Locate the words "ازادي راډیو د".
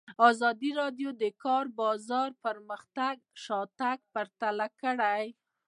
0.29-1.17